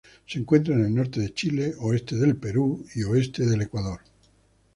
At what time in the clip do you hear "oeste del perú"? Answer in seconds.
1.77-2.83